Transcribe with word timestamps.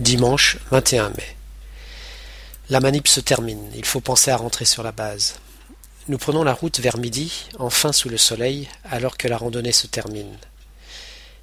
Dimanche 0.00 0.56
21 0.70 1.10
mai. 1.10 1.36
La 2.70 2.80
manip 2.80 3.06
se 3.06 3.20
termine, 3.20 3.70
il 3.76 3.84
faut 3.84 4.00
penser 4.00 4.30
à 4.30 4.38
rentrer 4.38 4.64
sur 4.64 4.82
la 4.82 4.92
base. 4.92 5.34
Nous 6.08 6.16
prenons 6.16 6.42
la 6.42 6.54
route 6.54 6.80
vers 6.80 6.96
midi, 6.96 7.50
enfin 7.58 7.92
sous 7.92 8.08
le 8.08 8.16
soleil, 8.16 8.66
alors 8.82 9.18
que 9.18 9.28
la 9.28 9.36
randonnée 9.36 9.72
se 9.72 9.86
termine. 9.86 10.38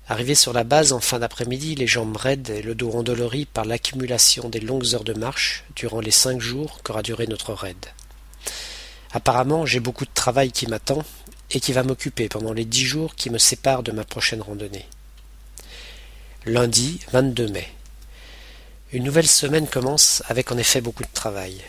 Arrivé 0.07 0.33
sur 0.33 0.53
la 0.53 0.63
base 0.63 0.91
en 0.91 0.99
fin 0.99 1.19
d'après-midi, 1.19 1.75
les 1.75 1.85
jambes 1.85 2.17
raides 2.17 2.49
et 2.49 2.63
le 2.63 2.73
dos 2.73 2.89
endolori 2.93 3.45
par 3.45 3.63
l'accumulation 3.63 4.49
des 4.49 4.59
longues 4.59 4.95
heures 4.95 5.03
de 5.03 5.13
marche 5.13 5.63
durant 5.75 5.99
les 5.99 6.09
cinq 6.09 6.41
jours 6.41 6.81
qu'aura 6.81 7.03
duré 7.03 7.27
notre 7.27 7.53
raid. 7.53 7.85
Apparemment, 9.11 9.67
j'ai 9.67 9.79
beaucoup 9.79 10.05
de 10.05 10.13
travail 10.15 10.51
qui 10.51 10.65
m'attend 10.65 11.03
et 11.51 11.59
qui 11.59 11.73
va 11.73 11.83
m'occuper 11.83 12.27
pendant 12.27 12.53
les 12.53 12.65
dix 12.65 12.85
jours 12.85 13.13
qui 13.13 13.29
me 13.29 13.37
séparent 13.37 13.83
de 13.83 13.91
ma 13.91 14.03
prochaine 14.03 14.41
randonnée. 14.41 14.87
Lundi 16.47 17.01
22 17.11 17.49
mai. 17.49 17.76
Une 18.93 19.03
nouvelle 19.03 19.27
semaine 19.27 19.67
commence 19.67 20.23
avec 20.29 20.49
en 20.49 20.57
effet 20.57 20.79
beaucoup 20.79 21.03
de 21.03 21.09
travail. 21.13 21.61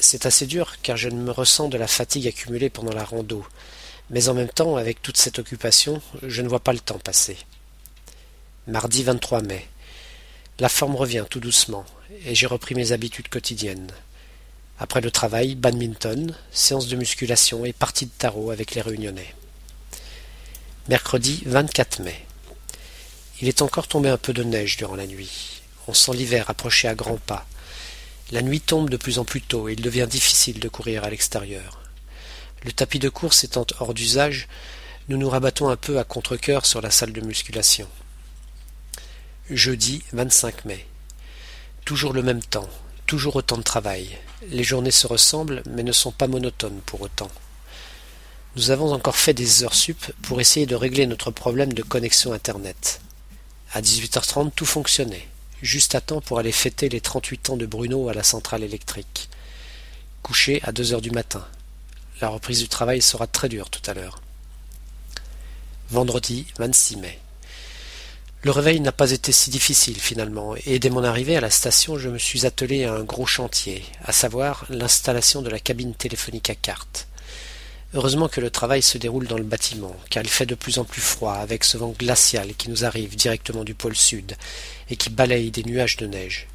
C'est 0.00 0.26
assez 0.26 0.46
dur 0.46 0.78
car 0.82 0.96
je 0.96 1.08
ne 1.08 1.22
me 1.22 1.30
ressens 1.30 1.68
de 1.68 1.78
la 1.78 1.86
fatigue 1.86 2.26
accumulée 2.26 2.70
pendant 2.70 2.92
la 2.92 3.04
rando, 3.04 3.46
mais 4.10 4.28
en 4.28 4.34
même 4.34 4.48
temps, 4.48 4.74
avec 4.74 5.00
toute 5.00 5.16
cette 5.16 5.38
occupation, 5.38 6.02
je 6.24 6.42
ne 6.42 6.48
vois 6.48 6.58
pas 6.58 6.72
le 6.72 6.80
temps 6.80 6.98
passer. 6.98 7.38
Mardi 8.66 9.04
23 9.04 9.42
mai. 9.42 9.68
La 10.58 10.68
forme 10.68 10.96
revient 10.96 11.24
tout 11.30 11.38
doucement, 11.38 11.86
et 12.24 12.34
j'ai 12.34 12.48
repris 12.48 12.74
mes 12.74 12.90
habitudes 12.90 13.28
quotidiennes. 13.28 13.92
Après 14.80 15.00
le 15.00 15.12
travail, 15.12 15.54
badminton, 15.54 16.34
séance 16.50 16.88
de 16.88 16.96
musculation 16.96 17.64
et 17.64 17.72
partie 17.72 18.06
de 18.06 18.12
tarot 18.18 18.50
avec 18.50 18.74
les 18.74 18.80
réunionnais. 18.80 19.36
Mercredi 20.88 21.44
24 21.46 22.00
mai. 22.00 22.26
Il 23.40 23.46
est 23.46 23.62
encore 23.62 23.86
tombé 23.86 24.08
un 24.08 24.18
peu 24.18 24.32
de 24.32 24.42
neige 24.42 24.76
durant 24.76 24.96
la 24.96 25.06
nuit. 25.06 25.62
On 25.88 25.94
sent 25.94 26.12
l'hiver 26.14 26.50
approcher 26.50 26.88
à 26.88 26.94
grands 26.94 27.18
pas. 27.18 27.46
La 28.32 28.42
nuit 28.42 28.60
tombe 28.60 28.90
de 28.90 28.96
plus 28.96 29.20
en 29.20 29.24
plus 29.24 29.40
tôt 29.40 29.68
et 29.68 29.74
il 29.74 29.82
devient 29.82 30.08
difficile 30.10 30.58
de 30.58 30.68
courir 30.68 31.04
à 31.04 31.10
l'extérieur. 31.10 31.80
Le 32.64 32.72
tapis 32.72 32.98
de 32.98 33.08
course 33.08 33.44
étant 33.44 33.66
hors 33.78 33.94
d'usage, 33.94 34.48
nous 35.08 35.16
nous 35.16 35.30
rabattons 35.30 35.68
un 35.68 35.76
peu 35.76 36.00
à 36.00 36.04
contre-cœur 36.04 36.66
sur 36.66 36.80
la 36.80 36.90
salle 36.90 37.12
de 37.12 37.20
musculation. 37.20 37.88
Jeudi 39.48 40.02
25 40.12 40.64
mai. 40.64 40.84
Toujours 41.84 42.12
le 42.12 42.24
même 42.24 42.42
temps, 42.42 42.68
toujours 43.06 43.36
autant 43.36 43.58
de 43.58 43.62
travail. 43.62 44.18
Les 44.48 44.64
journées 44.64 44.90
se 44.90 45.06
ressemblent, 45.06 45.62
mais 45.70 45.84
ne 45.84 45.92
sont 45.92 46.10
pas 46.10 46.26
monotones 46.26 46.80
pour 46.84 47.02
autant. 47.02 47.30
Nous 48.56 48.72
avons 48.72 48.92
encore 48.92 49.16
fait 49.16 49.34
des 49.34 49.62
heures 49.62 49.74
sup 49.74 50.12
pour 50.22 50.40
essayer 50.40 50.66
de 50.66 50.74
régler 50.74 51.06
notre 51.06 51.30
problème 51.30 51.72
de 51.72 51.82
connexion 51.82 52.32
Internet. 52.32 53.00
À 53.72 53.80
18h30, 53.80 54.50
tout 54.50 54.66
fonctionnait 54.66 55.28
juste 55.62 55.94
à 55.94 56.00
temps 56.00 56.20
pour 56.20 56.38
aller 56.38 56.52
fêter 56.52 56.88
les 56.88 57.00
trente-huit 57.00 57.50
ans 57.50 57.56
de 57.56 57.66
Bruno 57.66 58.08
à 58.08 58.14
la 58.14 58.22
centrale 58.22 58.62
électrique. 58.62 59.28
Couché 60.22 60.60
à 60.64 60.72
deux 60.72 60.92
heures 60.92 61.00
du 61.00 61.10
matin. 61.10 61.46
La 62.20 62.28
reprise 62.28 62.60
du 62.60 62.68
travail 62.68 63.02
sera 63.02 63.26
très 63.26 63.48
dure 63.48 63.70
tout 63.70 63.82
à 63.90 63.94
l'heure. 63.94 64.20
Vendredi 65.90 66.46
26 66.58 66.96
mai. 66.96 67.18
Le 68.42 68.50
réveil 68.50 68.80
n'a 68.80 68.92
pas 68.92 69.10
été 69.10 69.32
si 69.32 69.50
difficile 69.50 69.98
finalement, 69.98 70.54
et 70.66 70.78
dès 70.78 70.90
mon 70.90 71.02
arrivée 71.02 71.36
à 71.36 71.40
la 71.40 71.50
station, 71.50 71.98
je 71.98 72.08
me 72.08 72.18
suis 72.18 72.46
attelé 72.46 72.84
à 72.84 72.94
un 72.94 73.02
gros 73.02 73.26
chantier, 73.26 73.84
à 74.04 74.12
savoir 74.12 74.66
l'installation 74.68 75.42
de 75.42 75.50
la 75.50 75.58
cabine 75.58 75.94
téléphonique 75.94 76.50
à 76.50 76.54
carte. 76.54 77.08
Heureusement 77.96 78.28
que 78.28 78.42
le 78.42 78.50
travail 78.50 78.82
se 78.82 78.98
déroule 78.98 79.26
dans 79.26 79.38
le 79.38 79.42
bâtiment, 79.42 79.96
car 80.10 80.22
il 80.22 80.28
fait 80.28 80.44
de 80.44 80.54
plus 80.54 80.78
en 80.78 80.84
plus 80.84 81.00
froid 81.00 81.32
avec 81.32 81.64
ce 81.64 81.78
vent 81.78 81.94
glacial 81.98 82.54
qui 82.54 82.68
nous 82.68 82.84
arrive 82.84 83.16
directement 83.16 83.64
du 83.64 83.72
pôle 83.72 83.96
sud 83.96 84.36
et 84.90 84.96
qui 84.96 85.08
balaye 85.08 85.50
des 85.50 85.64
nuages 85.64 85.96
de 85.96 86.06
neige. 86.06 86.46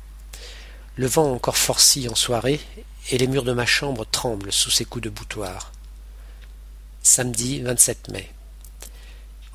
Le 0.98 1.08
vent 1.08 1.34
encore 1.34 1.58
forcit 1.58 2.08
en 2.08 2.14
soirée 2.14 2.60
et 3.10 3.18
les 3.18 3.26
murs 3.26 3.44
de 3.44 3.54
ma 3.54 3.66
chambre 3.66 4.06
tremblent 4.06 4.54
sous 4.54 4.70
ses 4.70 4.86
coups 4.86 5.06
de 5.06 5.10
boutoir. 5.10 5.72
Samedi 7.02 7.60
27 7.62 8.10
mai. 8.10 8.30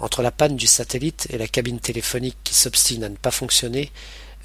Entre 0.01 0.23
la 0.23 0.33
panne 0.33 0.57
du 0.57 0.67
satellite 0.67 1.29
et 1.31 1.39
la 1.39 1.47
cabine 1.47 1.79
téléphonique 1.79 2.39
qui 2.43 2.55
s'obstine 2.55 3.05
à 3.05 3.09
ne 3.09 3.15
pas 3.15 3.31
fonctionner, 3.31 3.93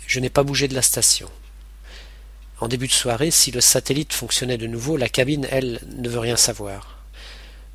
je 0.05 0.19
n'ai 0.19 0.29
pas 0.29 0.43
bougé 0.43 0.67
de 0.67 0.75
la 0.75 0.83
station. 0.83 1.31
En 2.59 2.67
début 2.67 2.87
de 2.87 2.93
soirée, 2.93 3.31
si 3.31 3.49
le 3.49 3.61
satellite 3.61 4.13
fonctionnait 4.13 4.59
de 4.59 4.67
nouveau, 4.67 4.95
la 4.95 5.09
cabine, 5.09 5.47
elle, 5.49 5.81
ne 5.97 6.07
veut 6.07 6.19
rien 6.19 6.37
savoir. 6.37 7.00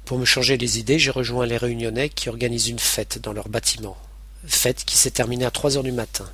Pour 0.07 0.21
me 0.21 0.25
changer 0.25 0.57
les 0.57 0.79
idées, 0.79 1.01
j'ai 1.01 1.11
rejoint 1.11 1.47
les 1.47 1.57
Réunionnais 1.57 2.11
qui 2.11 2.29
organisent 2.29 2.69
une 2.69 2.79
fête 2.79 3.19
dans 3.19 3.33
leur 3.33 3.49
bâtiment. 3.49 3.97
Fête 4.47 4.85
qui 4.85 4.97
s'est 4.97 5.11
terminée 5.11 5.45
à 5.45 5.51
trois 5.51 5.77
heures 5.77 5.83
du 5.83 5.91
matin. 5.91 6.31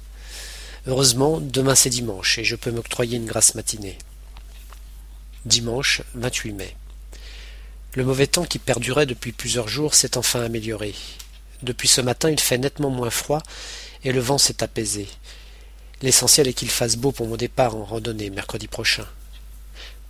Heureusement, 0.86 1.40
demain 1.40 1.74
c'est 1.74 1.88
dimanche 1.88 2.36
et 2.36 2.44
je 2.44 2.54
peux 2.54 2.70
m'octroyer 2.70 3.16
une 3.16 3.24
grasse 3.24 3.54
matinée. 3.54 3.96
Dimanche 5.46 6.02
28 6.12 6.52
mai. 6.52 6.76
Le 7.94 8.04
mauvais 8.04 8.26
temps 8.26 8.44
qui 8.44 8.58
perdurait 8.58 9.06
depuis 9.06 9.32
plusieurs 9.32 9.68
jours 9.68 9.94
s'est 9.94 10.18
enfin 10.18 10.42
amélioré. 10.42 10.94
Depuis 11.62 11.88
ce 11.88 12.02
matin, 12.02 12.28
il 12.28 12.40
fait 12.40 12.58
nettement 12.58 12.90
moins 12.90 13.08
froid 13.08 13.42
et 14.04 14.12
le 14.12 14.20
vent 14.20 14.36
s'est 14.36 14.62
apaisé. 14.62 15.08
L'essentiel 16.02 16.46
est 16.46 16.52
qu'il 16.52 16.70
fasse 16.70 16.96
beau 16.96 17.10
pour 17.10 17.26
mon 17.26 17.36
départ 17.36 17.74
en 17.74 17.84
randonnée 17.84 18.28
mercredi 18.28 18.68
prochain. 18.68 19.06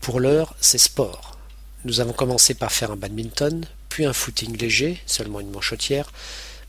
Pour 0.00 0.18
l'heure, 0.18 0.56
c'est 0.60 0.78
sport. 0.78 1.31
Nous 1.84 1.98
avons 1.98 2.12
commencé 2.12 2.54
par 2.54 2.70
faire 2.70 2.92
un 2.92 2.96
badminton, 2.96 3.66
puis 3.88 4.04
un 4.04 4.12
footing 4.12 4.56
léger, 4.56 5.02
seulement 5.06 5.40
une 5.40 5.50
manchotière, 5.50 6.12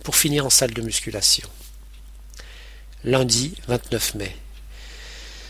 pour 0.03 0.15
finir 0.15 0.45
en 0.45 0.49
salle 0.49 0.73
de 0.73 0.81
musculation. 0.81 1.47
Lundi 3.03 3.55
29 3.67 4.15
mai. 4.15 4.35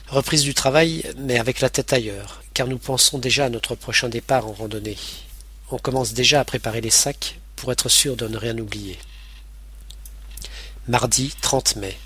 Reprise 0.10 0.44
du 0.44 0.54
travail, 0.54 1.04
mais 1.18 1.40
avec 1.40 1.62
la 1.62 1.70
tête 1.70 1.94
ailleurs, 1.94 2.44
car 2.54 2.68
nous 2.68 2.78
pensons 2.78 3.20
déjà 3.20 3.46
à 3.46 3.50
notre 3.50 3.76
prochain 3.76 4.10
départ 4.10 4.48
en 4.48 4.52
randonnée. 4.52 4.98
On 5.72 5.78
commence 5.78 6.14
déjà 6.14 6.42
à 6.42 6.46
préparer 6.46 6.82
les 6.82 6.90
sacs 6.90 7.40
pour 7.56 7.72
être 7.72 7.88
sûr 7.88 8.18
de 8.18 8.28
ne 8.28 8.38
rien 8.38 8.58
oublier. 8.58 9.00
Mardi 10.90 11.34
30 11.42 11.78
mai. 11.78 11.98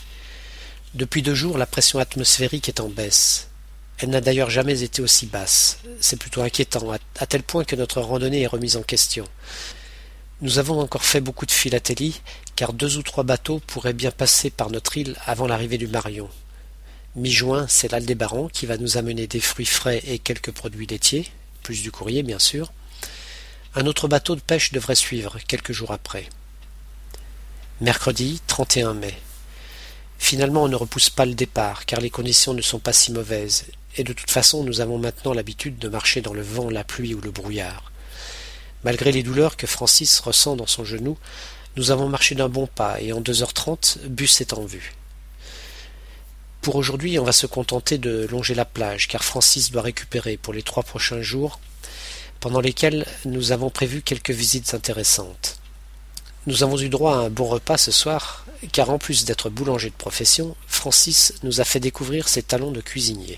Depuis 0.94 1.24
deux 1.24 1.34
jours, 1.34 1.58
la 1.58 1.66
pression 1.66 1.98
atmosphérique 1.98 2.70
est 2.70 2.80
en 2.80 2.88
baisse. 2.88 3.48
Elle 4.00 4.12
n'a 4.12 4.22
d'ailleurs 4.22 4.52
jamais 4.52 4.84
été 4.84 5.02
aussi 5.02 5.26
basse. 5.26 5.80
C'est 6.00 6.20
plutôt 6.20 6.42
inquiétant, 6.42 6.92
à, 6.92 7.26
tel 7.26 7.42
point 7.42 7.64
que 7.64 7.76
notre 7.76 8.02
randonnée 8.02 8.42
est 8.42 8.48
remise 8.48 8.78
en 8.78 8.84
question. 8.84 9.26
Nous 10.42 10.60
avons 10.60 10.80
encore 10.80 11.04
fait 11.04 11.20
beaucoup 11.20 11.48
de 11.48 11.52
philatélie, 11.52 12.22
car 12.56 12.74
deux 12.74 12.98
ou 12.98 13.02
trois 13.02 13.24
bateaux 13.24 13.60
pourraient 13.66 13.94
bien 13.94 14.12
passer 14.12 14.52
par 14.52 14.70
notre 14.70 14.98
île 14.98 15.16
avant 15.26 15.48
l'arrivée 15.48 15.80
du 15.80 15.88
Marion. 15.88 16.30
Mi-juin, 17.16 17.66
c'est 17.68 17.92
l'Aldébaran 17.92 18.48
qui 18.48 18.68
va 18.68 18.78
nous 18.78 18.98
amener 18.98 19.26
des 19.26 19.40
fruits 19.40 19.66
frais 19.66 20.04
et 20.06 20.20
quelques 20.20 20.52
produits 20.52 20.86
laitiers, 20.86 21.32
plus 21.64 21.82
du 21.82 21.92
courrier 21.92 22.22
bien 22.22 22.38
sûr. 22.38 22.72
Un 23.74 23.88
autre 23.88 24.08
bateau 24.08 24.36
de 24.36 24.42
pêche 24.42 24.72
devrait 24.72 24.94
suivre 24.94 25.40
quelques 25.48 25.72
jours 25.72 25.92
après. 25.92 26.30
Mercredi 27.82 28.42
31 28.46 28.94
mai. 28.94 29.18
Finalement, 30.18 30.64
on 30.64 30.68
ne 30.68 30.76
repousse 30.76 31.10
pas 31.10 31.26
le 31.26 31.36
départ, 31.36 31.86
car 31.86 32.02
les 32.02 32.10
conditions 32.10 32.54
ne 32.54 32.62
sont 32.62 32.80
pas 32.80 32.94
si 32.94 33.12
mauvaises, 33.12 33.66
et 33.96 34.04
de 34.04 34.14
toute 34.14 34.32
façon 34.32 34.64
nous 34.64 34.82
avons 34.82 34.98
maintenant 34.98 35.34
l'habitude 35.34 35.78
de 35.78 35.90
marcher 35.90 36.22
dans 36.22 36.34
le 36.34 36.42
vent, 36.42 36.70
la 36.70 36.84
pluie 36.84 37.14
ou 37.14 37.22
le 37.22 37.32
brouillard. 37.32 37.92
Malgré 38.84 39.12
les 39.12 39.24
douleurs 39.24 39.58
que 39.58 39.68
Francis 39.68 40.20
ressent 40.20 40.56
dans 40.56 40.68
son 40.68 40.86
genou, 40.86 41.18
nous 41.76 41.92
avons 41.92 42.10
marché 42.10 42.36
d'un 42.36 42.50
bon 42.50 42.68
pas, 42.68 43.00
et 43.02 43.14
en 43.14 43.22
deux 43.22 43.44
heures 43.44 43.54
trente, 43.54 44.00
bus 44.06 44.42
est 44.42 44.54
en 44.54 44.66
vue. 44.66 44.94
Pour 46.62 46.76
aujourd'hui, 46.76 47.18
on 47.20 47.24
va 47.24 47.32
se 47.32 47.48
contenter 47.48 47.98
de 47.98 48.28
longer 48.30 48.56
la 48.56 48.66
plage, 48.66 49.08
car 49.08 49.24
Francis 49.24 49.72
doit 49.72 49.84
récupérer 49.84 50.38
pour 50.38 50.54
les 50.54 50.64
trois 50.64 50.84
prochains 50.84 51.22
jours, 51.22 51.60
pendant 52.40 52.60
lesquels 52.60 53.06
nous 53.26 53.52
avons 53.52 53.70
prévu 53.70 54.02
quelques 54.02 54.32
visites 54.32 54.74
intéressantes. 54.74 55.60
Nous 56.48 56.64
avons 56.64 56.78
eu 56.78 56.88
droit 56.88 57.12
à 57.12 57.20
un 57.20 57.30
bon 57.30 57.46
repas 57.46 57.78
ce 57.78 57.92
soir, 57.92 58.46
car 58.72 58.90
en 58.90 59.00
plus 59.00 59.26
d'être 59.26 59.50
boulanger 59.50 59.90
de 59.90 59.96
profession, 59.96 60.56
Francis 60.66 61.34
nous 61.44 61.60
a 61.60 61.66
fait 61.66 61.82
découvrir 61.82 62.30
ses 62.30 62.42
talents 62.42 62.72
de 62.72 62.80
cuisinier. 62.80 63.38